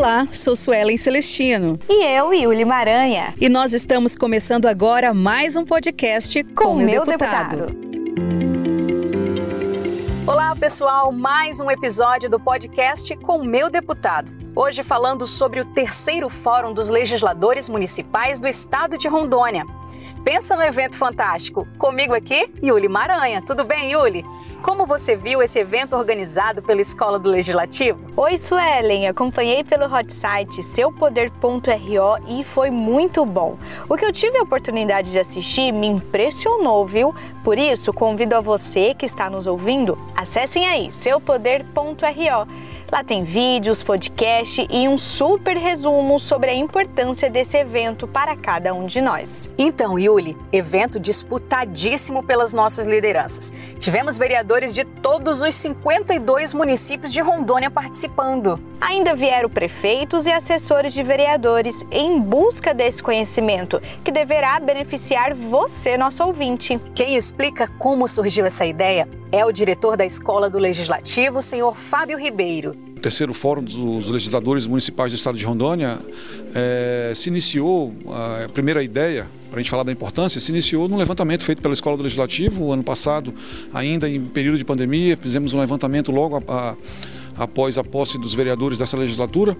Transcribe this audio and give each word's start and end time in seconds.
Olá, 0.00 0.26
sou 0.32 0.56
Suelen 0.56 0.96
Celestino. 0.96 1.78
E 1.86 2.06
eu, 2.06 2.32
Yuli 2.32 2.64
Maranha. 2.64 3.34
E 3.38 3.50
nós 3.50 3.74
estamos 3.74 4.16
começando 4.16 4.64
agora 4.64 5.12
mais 5.12 5.56
um 5.56 5.64
podcast 5.66 6.42
com, 6.42 6.64
Com 6.64 6.72
o 6.72 6.76
meu 6.76 6.86
meu 6.86 7.04
deputado. 7.04 7.66
deputado. 7.66 7.90
Olá, 10.26 10.56
pessoal, 10.56 11.12
mais 11.12 11.60
um 11.60 11.70
episódio 11.70 12.30
do 12.30 12.40
podcast 12.40 13.14
com 13.18 13.40
o 13.40 13.44
meu 13.44 13.68
deputado. 13.68 14.32
Hoje 14.56 14.82
falando 14.82 15.26
sobre 15.26 15.60
o 15.60 15.66
terceiro 15.66 16.30
Fórum 16.30 16.72
dos 16.72 16.88
Legisladores 16.88 17.68
Municipais 17.68 18.38
do 18.38 18.48
Estado 18.48 18.96
de 18.96 19.06
Rondônia. 19.06 19.66
Pensa 20.24 20.56
no 20.56 20.62
evento 20.62 20.96
fantástico. 20.96 21.68
Comigo 21.76 22.14
aqui, 22.14 22.50
Yuli 22.64 22.88
Maranha. 22.88 23.42
Tudo 23.42 23.64
bem, 23.64 23.92
Yuli? 23.92 24.24
Como 24.62 24.84
você 24.84 25.16
viu 25.16 25.42
esse 25.42 25.58
evento 25.58 25.96
organizado 25.96 26.60
pela 26.60 26.82
Escola 26.82 27.18
do 27.18 27.30
Legislativo? 27.30 27.98
Oi, 28.14 28.36
Suelen. 28.36 29.08
Acompanhei 29.08 29.64
pelo 29.64 29.86
hot 29.86 30.12
site 30.12 30.62
seupoder.ro 30.62 32.18
e 32.28 32.44
foi 32.44 32.70
muito 32.70 33.24
bom. 33.24 33.56
O 33.88 33.96
que 33.96 34.04
eu 34.04 34.12
tive 34.12 34.36
a 34.36 34.42
oportunidade 34.42 35.12
de 35.12 35.18
assistir 35.18 35.72
me 35.72 35.86
impressionou, 35.86 36.86
viu? 36.86 37.14
Por 37.42 37.58
isso, 37.58 37.90
convido 37.90 38.36
a 38.36 38.40
você 38.40 38.92
que 38.92 39.06
está 39.06 39.30
nos 39.30 39.46
ouvindo, 39.46 39.96
acessem 40.14 40.66
aí 40.66 40.92
seupoder.ro. 40.92 42.46
Lá 42.92 43.04
tem 43.04 43.22
vídeos, 43.22 43.84
podcast 43.84 44.66
e 44.68 44.88
um 44.88 44.98
super 44.98 45.56
resumo 45.56 46.18
sobre 46.18 46.50
a 46.50 46.54
importância 46.54 47.30
desse 47.30 47.56
evento 47.56 48.08
para 48.08 48.34
cada 48.34 48.74
um 48.74 48.84
de 48.84 49.00
nós. 49.00 49.48
Então, 49.56 49.96
Yuli, 49.96 50.36
evento 50.50 50.98
disputadíssimo 50.98 52.20
pelas 52.20 52.52
nossas 52.52 52.88
lideranças. 52.88 53.52
Tivemos 53.78 54.18
vereadores 54.18 54.49
de 54.50 54.84
todos 54.84 55.42
os 55.42 55.54
52 55.54 56.52
municípios 56.54 57.12
de 57.12 57.20
Rondônia 57.20 57.70
participando. 57.70 58.58
Ainda 58.80 59.14
vieram 59.14 59.48
prefeitos 59.48 60.26
e 60.26 60.32
assessores 60.32 60.92
de 60.92 61.04
vereadores 61.04 61.86
em 61.88 62.18
busca 62.18 62.74
desse 62.74 63.00
conhecimento, 63.00 63.80
que 64.02 64.10
deverá 64.10 64.58
beneficiar 64.58 65.34
você, 65.34 65.96
nosso 65.96 66.24
ouvinte. 66.24 66.80
Quem 66.96 67.14
explica 67.14 67.68
como 67.78 68.08
surgiu 68.08 68.44
essa 68.44 68.66
ideia 68.66 69.08
é 69.30 69.44
o 69.44 69.52
diretor 69.52 69.96
da 69.96 70.04
Escola 70.04 70.50
do 70.50 70.58
Legislativo, 70.58 71.40
senhor 71.40 71.76
Fábio 71.76 72.18
Ribeiro. 72.18 72.76
O 72.96 73.00
terceiro 73.00 73.32
Fórum 73.32 73.62
dos 73.62 74.10
Legisladores 74.10 74.66
Municipais 74.66 75.12
do 75.12 75.16
Estado 75.16 75.38
de 75.38 75.44
Rondônia 75.44 75.96
eh, 76.52 77.12
se 77.14 77.28
iniciou, 77.28 77.94
a 78.44 78.48
primeira 78.48 78.82
ideia, 78.82 79.30
para 79.50 79.58
a 79.58 79.62
gente 79.62 79.70
falar 79.70 79.82
da 79.82 79.92
importância, 79.92 80.40
se 80.40 80.50
iniciou 80.50 80.88
num 80.88 80.96
levantamento 80.96 81.44
feito 81.44 81.60
pela 81.60 81.74
Escola 81.74 81.96
do 81.96 82.02
Legislativo, 82.02 82.72
ano 82.72 82.84
passado, 82.84 83.34
ainda 83.74 84.08
em 84.08 84.22
período 84.24 84.56
de 84.56 84.64
pandemia, 84.64 85.16
fizemos 85.16 85.52
um 85.52 85.58
levantamento 85.58 86.12
logo 86.12 86.36
a, 86.36 86.42
a, 86.46 86.76
após 87.36 87.76
a 87.76 87.84
posse 87.84 88.16
dos 88.16 88.32
vereadores 88.32 88.78
dessa 88.78 88.96
legislatura 88.96 89.56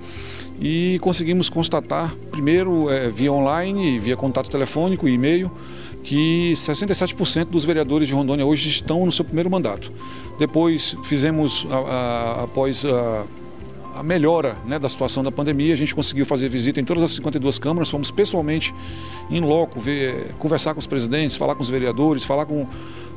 e 0.61 0.99
conseguimos 1.01 1.49
constatar, 1.49 2.15
primeiro 2.31 2.91
eh, 2.91 3.09
via 3.09 3.33
online, 3.33 3.99
via 3.99 4.17
contato 4.17 4.49
telefônico 4.49 5.09
e 5.09 5.15
e-mail, 5.15 5.51
que 6.03 6.53
67% 6.55 7.47
dos 7.47 7.65
vereadores 7.65 8.09
de 8.09 8.15
Rondônia 8.15 8.45
hoje 8.47 8.69
estão 8.69 9.05
no 9.05 9.13
seu 9.13 9.25
primeiro 9.25 9.51
mandato. 9.51 9.93
Depois 10.39 10.97
fizemos, 11.03 11.67
a, 11.71 12.45
após 12.45 12.85
a, 12.85 13.25
a 13.95 14.03
melhora 14.03 14.57
né, 14.67 14.79
da 14.79 14.89
situação 14.89 15.23
da 15.23 15.33
pandemia, 15.33 15.75
a 15.75 15.77
gente 15.77 15.95
conseguiu 15.95 16.25
fazer 16.25 16.49
visita 16.49 16.81
em 16.81 16.85
todas 16.85 17.03
as 17.03 17.11
52 17.13 17.59
câmaras, 17.59 17.89
fomos 17.91 18.11
pessoalmente 18.11 18.75
em 19.31 19.41
loco, 19.41 19.81
ver, 19.81 20.35
conversar 20.39 20.75
com 20.75 20.81
os 20.81 20.87
presidentes, 20.87 21.37
falar 21.37 21.55
com 21.55 21.63
os 21.63 21.69
vereadores, 21.69 22.25
falar 22.25 22.47
com, 22.47 22.67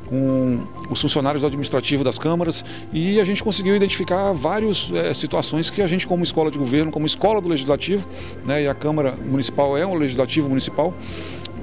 com 0.06 0.66
os 0.90 1.00
funcionários 1.00 1.42
do 1.42 1.46
administrativo 1.46 2.02
das 2.02 2.18
câmaras. 2.18 2.64
E 2.92 3.20
a 3.20 3.24
gente 3.24 3.42
conseguiu 3.42 3.74
identificar 3.74 4.32
várias 4.32 4.90
é, 4.92 5.14
situações 5.14 5.70
que 5.70 5.80
a 5.80 5.86
gente, 5.86 6.06
como 6.06 6.22
escola 6.22 6.50
de 6.50 6.58
governo, 6.58 6.90
como 6.90 7.06
escola 7.06 7.40
do 7.40 7.48
legislativo, 7.48 8.06
né, 8.44 8.62
e 8.62 8.68
a 8.68 8.74
Câmara 8.74 9.12
Municipal 9.12 9.76
é 9.76 9.86
um 9.86 9.94
legislativo 9.94 10.48
municipal, 10.48 10.94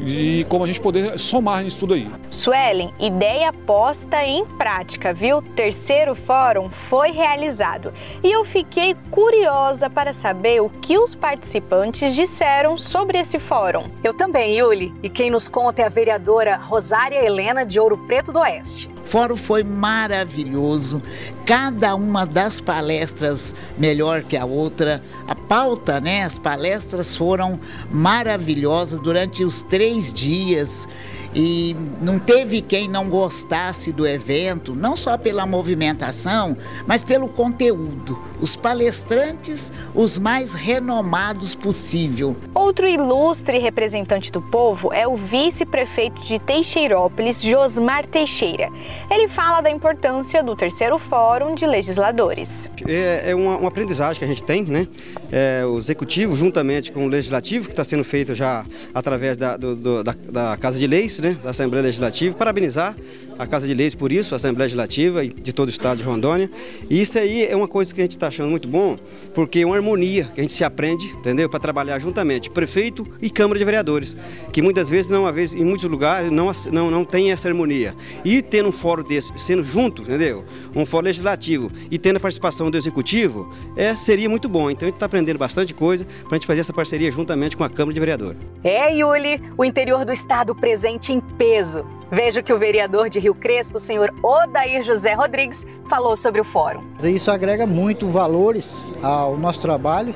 e 0.06 0.46
como 0.50 0.64
a 0.64 0.68
gente 0.68 0.82
poder 0.82 1.18
somar 1.18 1.64
nisso 1.64 1.80
tudo 1.80 1.94
aí. 1.94 2.10
Suelen, 2.30 2.94
ideia 3.00 3.54
posta 3.54 4.24
em 4.24 4.46
prática, 4.46 5.14
viu? 5.14 5.42
Terceiro 5.42 6.16
fórum 6.16 6.70
foi 6.70 7.12
realizado 7.12 7.94
e 8.24 8.32
eu 8.32 8.44
fiquei 8.44 8.96
curiosa 9.10 9.90
para 9.90 10.14
saber 10.14 10.62
o 10.62 10.70
que 10.70 10.98
os 10.98 11.16
participantes 11.16 12.16
disseram 12.16 12.78
sobre 12.78 13.18
esse 13.18 13.40
fórum. 13.40 13.90
Eu 14.04 14.14
também, 14.14 14.58
Yuli. 14.58 14.94
E 15.02 15.10
quem 15.10 15.30
nos 15.30 15.48
conta 15.48 15.82
é 15.82 15.86
a 15.86 15.90
vereadora 15.90 16.56
Rosária 16.58 17.24
Helena 17.24 17.66
de 17.66 17.80
Ouro 17.80 17.98
Preto 18.08 18.32
do 18.32 18.40
Oeste. 18.40 18.91
Fórum 19.12 19.36
foi 19.36 19.62
maravilhoso, 19.62 21.04
cada 21.46 21.94
uma 21.96 22.26
das 22.26 22.62
palestras 22.62 23.54
melhor 23.78 24.24
que 24.24 24.38
a 24.38 24.46
outra. 24.46 25.02
A 25.28 25.36
pauta, 25.36 26.00
né? 26.00 26.24
As 26.24 26.40
palestras 26.40 27.14
foram 27.14 27.60
maravilhosas 27.92 29.02
durante 29.02 29.44
os 29.44 29.64
três 29.64 30.14
dias 30.14 30.88
e 31.34 31.76
não 32.02 32.20
teve 32.20 32.62
quem 32.62 32.88
não 32.88 33.10
gostasse 33.10 33.92
do 33.92 34.06
evento, 34.06 34.76
não 34.76 34.96
só 34.96 35.18
pela 35.18 35.46
movimentação, 35.46 36.58
mas 36.86 37.04
pelo 37.04 37.28
conteúdo. 37.30 38.20
Os 38.40 38.56
palestrantes, 38.56 39.72
os 39.96 40.18
mais 40.20 40.54
renomados 40.54 41.56
possível. 41.56 42.36
Outro 42.54 42.88
ilustre 42.88 43.60
representante 43.60 44.32
do 44.32 44.42
povo 44.42 44.94
é 44.94 45.08
o 45.08 45.16
vice-prefeito 45.16 46.22
de 46.24 46.40
Teixeirópolis, 46.40 47.42
Josmar 47.42 48.06
Teixeira. 48.06 48.70
Ele 49.10 49.28
fala 49.28 49.62
da 49.62 49.70
importância 49.70 50.44
do 50.44 50.56
terceiro 50.56 50.98
Fórum 50.98 51.56
de 51.56 51.66
Legisladores. 51.66 52.70
É, 52.88 53.32
é 53.32 53.36
uma, 53.36 53.58
uma, 53.58 53.68
aprendizagem 53.68 54.20
que 54.20 54.26
a 54.26 54.28
gente 54.28 54.44
tem, 54.44 54.64
né? 54.64 54.88
É, 55.32 55.64
o 55.66 55.78
executivo, 55.78 56.36
juntamente 56.36 56.92
com 56.92 57.06
o 57.06 57.08
legislativo, 57.08 57.68
que 57.68 57.74
está 57.74 57.84
sendo 57.84 58.04
feito 58.04 58.36
já 58.36 58.66
através 58.94 59.38
da, 59.38 59.56
do, 59.56 59.76
do, 59.76 60.04
da, 60.04 60.16
da 60.32 60.58
Casa 60.58 60.80
de 60.80 60.88
Leis, 60.88 61.20
né, 61.20 61.38
da 61.44 61.52
Assembleia 61.52 61.84
Legislativa, 61.84 62.36
parabenizar 62.36 62.96
a 63.42 63.48
Casa 63.48 63.68
de 63.68 63.74
Leis 63.74 63.96
por 63.96 64.12
isso, 64.12 64.36
a 64.36 64.38
Assembleia 64.38 64.66
Legislativa 64.66 65.26
de 65.26 65.52
todo 65.52 65.70
o 65.70 65.72
estado 65.72 65.98
de 65.98 66.04
Rondônia. 66.04 66.50
E 66.88 67.02
isso 67.02 67.18
aí 67.18 67.44
é 67.44 67.56
uma 67.56 67.68
coisa 67.68 67.94
que 67.94 68.00
a 68.00 68.04
gente 68.04 68.12
está 68.12 68.28
achando 68.28 68.50
muito 68.50 68.68
bom, 68.68 69.00
porque 69.34 69.62
é 69.62 69.66
uma 69.66 69.76
harmonia 69.76 70.26
que 70.26 70.40
a 70.40 70.44
gente 70.44 70.54
se 70.54 70.64
aprende, 70.64 71.08
entendeu? 71.08 71.50
Para 71.50 71.60
trabalhar 71.60 71.98
juntamente, 71.98 72.52
prefeito 72.52 73.08
e 73.20 73.32
Câmara 73.32 73.58
de 73.58 73.66
Vereadores, 73.66 74.16
que 74.54 74.62
muitas 74.62 74.92
vezes, 74.92 75.10
não 75.10 75.24
uma 75.24 75.32
vez, 75.32 75.56
em 75.56 75.66
muitos 75.66 75.90
lugares, 75.90 76.30
não, 76.30 76.52
não, 76.72 76.92
não 76.92 77.04
tem 77.04 77.32
essa 77.32 77.48
harmonia. 77.48 77.96
E 78.24 78.44
tendo 78.44 78.70
um 78.70 78.72
fórum 78.72 79.04
desse, 79.04 79.32
sendo 79.38 79.64
junto, 79.64 80.04
entendeu? 80.04 80.46
Um 80.76 80.86
fórum 80.86 81.06
legislativo 81.06 81.72
e 81.90 81.98
tendo 81.98 82.18
a 82.18 82.20
participação 82.20 82.70
do 82.70 82.78
Executivo, 82.78 83.52
é, 83.76 83.96
seria 83.96 84.30
muito 84.30 84.48
bom. 84.48 84.70
Então 84.70 84.86
a 84.86 84.90
gente 84.90 84.98
está 84.98 85.08
aprendendo 85.08 85.40
bastante 85.40 85.74
coisa 85.74 86.06
para 86.06 86.36
a 86.36 86.38
gente 86.38 86.46
fazer 86.46 86.60
essa 86.60 86.74
parceria 86.74 87.12
juntamente 87.12 87.58
com 87.58 87.64
a 87.64 87.70
Câmara 87.70 87.94
de 87.94 88.00
Vereadores. 88.00 88.38
É, 88.64 88.94
Yuli, 88.94 89.42
o 89.58 89.66
interior 89.66 90.06
do 90.06 90.12
estado 90.12 90.54
presente 90.54 91.12
em 91.12 91.20
peso. 91.20 91.84
Vejo 92.14 92.44
que 92.44 92.52
o 92.52 92.60
vereador 92.60 93.10
de 93.10 93.20
Rio 93.20 93.34
Crespo, 93.34 93.78
o 93.78 93.80
senhor 93.80 94.14
Odair 94.22 94.84
José 94.84 95.14
Rodrigues, 95.14 95.66
falou 95.86 96.14
sobre 96.14 96.42
o 96.42 96.44
fórum. 96.44 96.84
Isso 97.02 97.32
agrega 97.32 97.66
muito 97.66 98.10
valores 98.10 98.76
ao 99.02 99.38
nosso 99.38 99.62
trabalho 99.62 100.14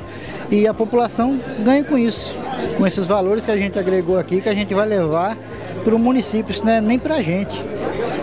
e 0.51 0.67
a 0.67 0.73
população 0.73 1.39
ganha 1.63 1.85
com 1.85 1.97
isso, 1.97 2.35
com 2.77 2.85
esses 2.85 3.07
valores 3.07 3.45
que 3.45 3.51
a 3.51 3.55
gente 3.55 3.79
agregou 3.79 4.17
aqui, 4.17 4.41
que 4.41 4.49
a 4.49 4.53
gente 4.53 4.73
vai 4.73 4.85
levar 4.85 5.37
para 5.85 5.95
o 5.95 5.99
município, 5.99 6.51
isso 6.51 6.65
não 6.65 6.73
é 6.73 6.81
nem 6.81 6.99
para 6.99 7.15
a 7.15 7.21
gente. 7.21 7.63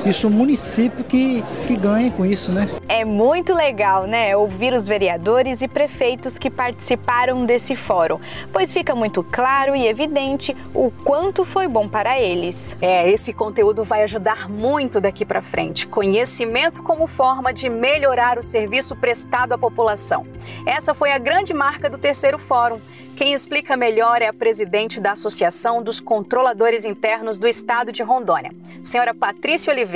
Isso 0.05 0.27
o 0.27 0.31
município 0.31 1.05
que, 1.05 1.45
que 1.65 1.77
ganha 1.77 2.11
com 2.11 2.27
isso, 2.27 2.51
né? 2.51 2.69
É 2.89 3.05
muito 3.05 3.55
legal, 3.55 4.05
né? 4.05 4.37
Ouvir 4.37 4.75
os 4.75 4.85
vereadores 4.85 5.63
e 5.63 5.69
prefeitos 5.69 6.39
que 6.39 6.51
participaram 6.51 7.45
desse 7.45 7.77
fórum, 7.77 8.19
pois 8.53 8.73
fica 8.73 8.97
muito 8.97 9.23
claro 9.23 9.77
e 9.77 9.87
evidente 9.87 10.57
o 10.75 10.91
quanto 11.05 11.45
foi 11.45 11.69
bom 11.69 11.89
para 11.89 12.19
eles. 12.19 12.77
É, 12.81 13.09
esse 13.09 13.33
conteúdo 13.33 13.85
vai 13.85 14.03
ajudar 14.03 14.49
muito 14.49 15.01
daqui 15.01 15.25
para 15.25 15.41
frente. 15.41 15.87
Conhecimento 15.87 16.83
como 16.83 17.07
forma 17.07 17.53
de 17.53 17.71
melhorar 17.71 18.39
o 18.39 18.43
serviço 18.43 18.97
prestado 18.97 19.53
à 19.53 19.59
população. 19.59 20.27
Essa 20.67 20.95
foi 20.95 21.13
a 21.13 21.19
grande 21.19 21.55
marca 21.55 21.89
do 21.89 21.97
terceiro 21.97 22.41
fórum. 22.41 22.81
Quem 23.15 23.33
explica 23.35 23.77
melhor 23.77 24.21
é 24.21 24.27
a 24.27 24.33
presidente 24.33 25.01
da 25.01 25.13
Associação 25.13 25.83
dos 25.83 26.01
Controladores 26.01 26.85
Internos 26.85 27.39
do 27.39 27.47
Estado 27.47 27.93
de 27.93 28.03
Rondônia, 28.03 28.53
senhora 28.83 29.15
Patrícia 29.15 29.73
Oliveira. 29.73 29.92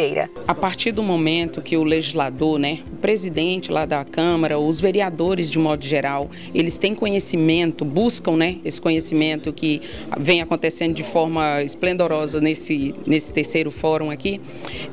A 0.46 0.54
partir 0.54 0.92
do 0.92 1.02
momento 1.02 1.62
que 1.62 1.76
o 1.76 1.82
legislador, 1.82 2.58
né, 2.58 2.80
o 2.92 2.96
presidente 2.96 3.72
lá 3.72 3.86
da 3.86 4.04
Câmara, 4.04 4.58
os 4.58 4.80
vereadores 4.80 5.50
de 5.50 5.58
modo 5.58 5.84
geral, 5.84 6.30
eles 6.54 6.78
têm 6.78 6.94
conhecimento, 6.94 7.84
buscam 7.84 8.36
né, 8.36 8.56
esse 8.64 8.80
conhecimento 8.80 9.52
que 9.52 9.80
vem 10.18 10.42
acontecendo 10.42 10.94
de 10.94 11.02
forma 11.02 11.62
esplendorosa 11.62 12.40
nesse, 12.40 12.94
nesse 13.06 13.32
terceiro 13.32 13.70
fórum 13.70 14.10
aqui, 14.10 14.40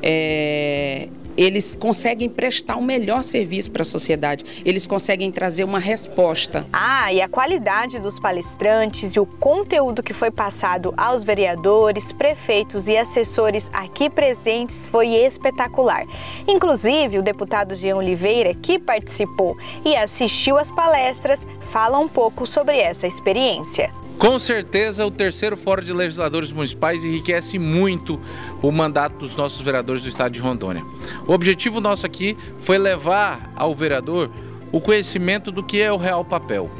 é, 0.02 1.08
eles 1.36 1.74
conseguem 1.74 2.28
prestar 2.28 2.76
o 2.76 2.80
um 2.80 2.82
melhor 2.82 3.22
serviço 3.22 3.70
para 3.70 3.82
a 3.82 3.84
sociedade, 3.84 4.44
eles 4.64 4.86
conseguem 4.86 5.30
trazer 5.30 5.64
uma 5.64 5.78
resposta. 5.78 6.66
Ah, 6.72 7.12
e 7.12 7.20
a 7.20 7.28
qualidade 7.28 7.98
dos 7.98 8.18
palestrantes 8.18 9.14
e 9.14 9.20
o 9.20 9.26
conteúdo 9.26 10.02
que 10.02 10.12
foi 10.12 10.30
passado 10.30 10.94
aos 10.96 11.24
vereadores, 11.24 12.12
prefeitos 12.12 12.88
e 12.88 12.96
assessores 12.96 13.70
aqui 13.72 14.08
presentes 14.08 14.86
foi 14.86 15.08
espetacular. 15.08 16.06
Inclusive, 16.46 17.18
o 17.18 17.22
deputado 17.22 17.74
Jean 17.74 17.96
Oliveira, 17.96 18.54
que 18.54 18.78
participou 18.78 19.56
e 19.84 19.96
assistiu 19.96 20.58
às 20.58 20.70
palestras, 20.70 21.46
fala 21.60 21.98
um 21.98 22.08
pouco 22.08 22.46
sobre 22.46 22.78
essa 22.78 23.06
experiência. 23.06 23.90
Com 24.18 24.38
certeza, 24.38 25.04
o 25.04 25.10
terceiro 25.10 25.56
Fórum 25.56 25.82
de 25.82 25.92
Legisladores 25.92 26.50
Municipais 26.52 27.04
enriquece 27.04 27.58
muito 27.58 28.20
o 28.62 28.70
mandato 28.70 29.18
dos 29.18 29.36
nossos 29.36 29.60
vereadores 29.60 30.02
do 30.02 30.08
estado 30.08 30.32
de 30.32 30.40
Rondônia. 30.40 30.84
O 31.26 31.32
objetivo 31.32 31.80
nosso 31.80 32.06
aqui 32.06 32.36
foi 32.58 32.78
levar 32.78 33.52
ao 33.56 33.74
vereador 33.74 34.30
o 34.72 34.80
conhecimento 34.80 35.52
do 35.52 35.62
que 35.62 35.80
é 35.80 35.92
o 35.92 35.96
real 35.96 36.24
papel. 36.24 36.70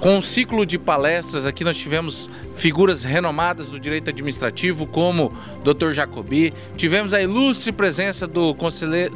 Com 0.00 0.18
um 0.18 0.22
ciclo 0.22 0.66
de 0.66 0.78
palestras, 0.78 1.46
aqui 1.46 1.64
nós 1.64 1.78
tivemos 1.78 2.28
figuras 2.54 3.04
renomadas 3.04 3.70
do 3.70 3.80
direito 3.80 4.10
administrativo, 4.10 4.86
como 4.86 5.32
Dr. 5.62 5.92
Jacobi, 5.92 6.52
tivemos 6.76 7.14
a 7.14 7.22
ilustre 7.22 7.72
presença 7.72 8.26
do, 8.26 8.54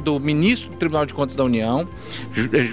do 0.01 0.19
ministro 0.19 0.71
do 0.71 0.77
Tribunal 0.77 1.05
de 1.05 1.13
Contas 1.13 1.35
da 1.35 1.43
União, 1.43 1.87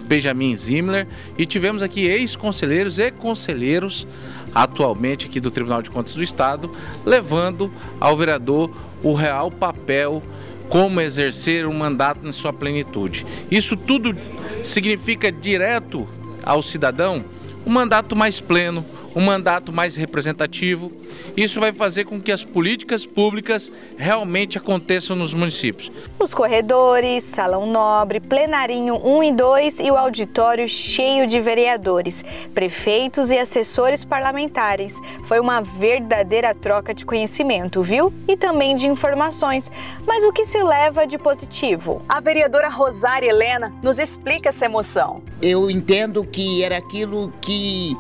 Benjamin 0.06 0.56
Zimler, 0.56 1.06
e 1.37 1.44
tivemos 1.44 1.82
aqui 1.82 2.06
ex-conselheiros 2.06 2.99
e 2.99 3.11
conselheiros 3.11 4.06
atualmente 4.55 5.26
aqui 5.26 5.38
do 5.38 5.50
Tribunal 5.50 5.82
de 5.82 5.91
Contas 5.91 6.14
do 6.14 6.23
Estado, 6.23 6.70
levando 7.05 7.70
ao 8.00 8.17
vereador 8.17 8.70
o 9.03 9.12
real 9.12 9.50
papel 9.50 10.23
como 10.70 11.00
exercer 11.00 11.67
um 11.67 11.75
mandato 11.75 12.25
na 12.25 12.32
sua 12.32 12.53
plenitude. 12.53 13.26
Isso 13.50 13.76
tudo 13.76 14.17
significa 14.62 15.31
direto 15.31 16.06
ao 16.43 16.62
cidadão 16.62 17.25
um 17.66 17.72
mandato 17.72 18.14
mais 18.14 18.40
pleno, 18.40 18.86
um 19.16 19.22
mandato 19.22 19.72
mais 19.72 19.96
representativo. 19.96 20.92
Isso 21.34 21.58
vai 21.58 21.72
fazer 21.72 22.04
com 22.04 22.20
que 22.20 22.30
as 22.30 22.44
políticas 22.44 23.06
públicas 23.06 23.72
realmente 23.96 24.58
aconteçam 24.58 25.16
nos 25.16 25.32
municípios. 25.32 25.90
Os 26.18 26.34
corredores, 26.34 27.24
salão 27.24 27.66
nobre, 27.66 28.20
plenarinho 28.20 28.96
1 28.96 29.24
e 29.24 29.32
2 29.32 29.80
e 29.80 29.90
o 29.90 29.96
auditório 29.96 30.68
cheio 30.68 31.26
de 31.26 31.40
vereadores, 31.40 32.22
prefeitos 32.52 33.30
e 33.30 33.38
assessores 33.38 34.04
parlamentares. 34.04 35.00
Foi 35.24 35.40
uma 35.40 35.62
verdadeira 35.62 36.54
troca 36.54 36.92
de 36.92 37.06
conhecimento, 37.06 37.82
viu? 37.82 38.12
E 38.28 38.36
também 38.36 38.76
de 38.76 38.86
informações. 38.86 39.70
Mas 40.06 40.24
o 40.24 40.32
que 40.32 40.44
se 40.44 40.62
leva 40.62 41.06
de 41.06 41.16
positivo? 41.16 42.02
A 42.06 42.20
vereadora 42.20 42.69
Rosária 42.69 43.30
Helena 43.30 43.72
nos 43.82 43.98
explica 43.98 44.50
essa 44.50 44.66
emoção. 44.66 45.22
Eu 45.40 45.70
entendo 45.70 46.22
que 46.22 46.62
era 46.62 46.76
aquilo 46.76 47.32
que 47.40 47.96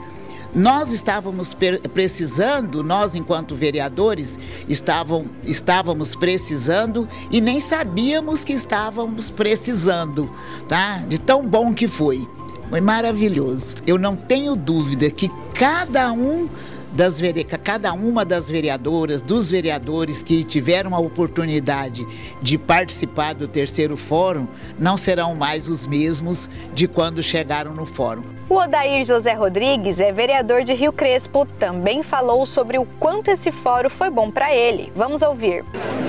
nós 0.56 0.90
estávamos 0.90 1.54
precisando, 1.92 2.82
nós 2.82 3.14
enquanto 3.14 3.54
vereadores 3.54 4.38
estavam, 4.66 5.26
estávamos 5.44 6.16
precisando 6.16 7.06
e 7.30 7.42
nem 7.42 7.60
sabíamos 7.60 8.42
que 8.42 8.54
estávamos 8.54 9.28
precisando, 9.28 10.30
tá? 10.66 11.04
De 11.06 11.20
tão 11.20 11.46
bom 11.46 11.74
que 11.74 11.86
foi. 11.86 12.26
Foi 12.70 12.80
maravilhoso. 12.80 13.76
Eu 13.86 13.98
não 13.98 14.16
tenho 14.16 14.56
dúvida 14.56 15.10
que 15.10 15.30
cada 15.52 16.10
um 16.10 16.48
das 16.96 17.20
cada 17.62 17.92
uma 17.92 18.24
das 18.24 18.48
vereadoras, 18.48 19.20
dos 19.20 19.50
vereadores 19.50 20.22
que 20.22 20.42
tiveram 20.42 20.94
a 20.94 20.98
oportunidade 20.98 22.06
de 22.40 22.56
participar 22.56 23.34
do 23.34 23.46
terceiro 23.46 23.98
fórum, 23.98 24.46
não 24.78 24.96
serão 24.96 25.34
mais 25.34 25.68
os 25.68 25.84
mesmos 25.84 26.48
de 26.72 26.88
quando 26.88 27.22
chegaram 27.22 27.74
no 27.74 27.84
fórum. 27.84 28.24
O 28.48 28.54
Odair 28.54 29.04
José 29.04 29.34
Rodrigues 29.34 30.00
é 30.00 30.10
vereador 30.10 30.64
de 30.64 30.72
Rio 30.72 30.92
Crespo, 30.92 31.46
também 31.58 32.02
falou 32.02 32.46
sobre 32.46 32.78
o 32.78 32.86
quanto 32.98 33.30
esse 33.30 33.52
fórum 33.52 33.90
foi 33.90 34.08
bom 34.08 34.30
para 34.30 34.54
ele. 34.54 34.90
Vamos 34.94 35.20
ouvir. 35.20 35.64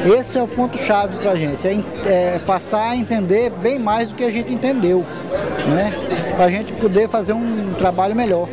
Esse 0.06 0.38
é 0.38 0.44
o 0.44 0.48
ponto-chave 0.48 1.18
para 1.18 1.31
a 1.31 1.36
gente, 1.36 1.68
é, 1.68 1.84
é, 2.06 2.39
passar 2.39 2.92
a 2.92 2.95
entender 2.95 3.50
bem 3.50 3.78
mais 3.78 4.10
do 4.10 4.16
que 4.16 4.24
a 4.24 4.30
gente 4.30 4.54
entendeu, 4.54 5.00
né? 5.68 5.92
Para 6.36 6.45
a 6.45 6.50
gente 6.50 6.72
poder 6.74 7.10
fazer 7.10 7.34
um 7.34 7.74
trabalho 7.74 8.16
melhor 8.16 8.48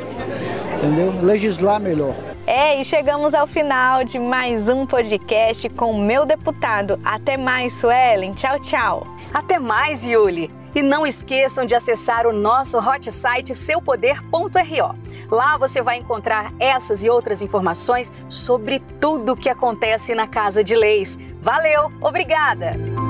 entendeu? 0.85 1.13
Legislar 1.23 1.81
melhor. 1.81 2.15
É, 2.47 2.81
e 2.81 2.85
chegamos 2.85 3.35
ao 3.35 3.47
final 3.47 4.05
de 4.05 4.19
mais 4.19 4.69
um 4.69 4.87
podcast 4.87 5.69
com 5.71 5.93
o 5.93 5.99
meu 5.99 6.27
deputado. 6.27 6.99
Até 7.05 7.37
mais, 7.37 7.73
Suelen. 7.75 8.33
Tchau, 8.35 8.59
tchau. 8.59 9.07
Até 9.33 9.59
mais, 9.59 10.07
Yuli. 10.07 10.51
E 10.75 10.83
não 10.83 11.07
esqueçam 11.07 11.65
de 11.65 11.75
acessar 11.75 12.27
o 12.27 12.33
nosso 12.33 12.79
hot 12.79 13.11
site 13.11 13.55
seupoder.ro. 13.55 14.95
Lá 15.31 15.57
você 15.57 15.81
vai 15.81 15.99
encontrar 15.99 16.53
essas 16.59 17.05
e 17.05 17.09
outras 17.09 17.43
informações 17.43 18.13
sobre 18.29 18.81
tudo 19.01 19.33
o 19.33 19.37
que 19.37 19.49
acontece 19.49 20.15
na 20.15 20.27
Casa 20.27 20.65
de 20.65 20.75
Leis. 20.75 21.19
Valeu, 21.41 21.93
obrigada! 22.01 23.04